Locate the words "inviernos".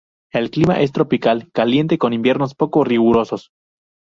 2.11-2.55